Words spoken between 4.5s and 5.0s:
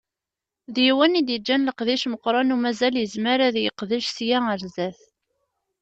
ar sdat.